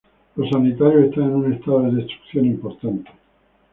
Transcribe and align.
Los 0.35 0.49
sanitarios 0.49 1.03
están 1.09 1.25
en 1.25 1.35
un 1.35 1.53
estado 1.53 1.83
de 1.83 1.91
destrucción 1.91 2.45
importante. 2.45 3.11